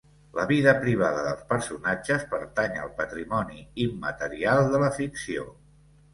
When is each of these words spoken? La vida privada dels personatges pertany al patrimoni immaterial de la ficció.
La 0.37 0.43
vida 0.51 0.71
privada 0.85 1.19
dels 1.27 1.43
personatges 1.51 2.25
pertany 2.31 2.81
al 2.85 2.91
patrimoni 3.03 3.61
immaterial 3.87 4.65
de 4.75 4.83
la 4.87 4.91
ficció. 4.99 5.47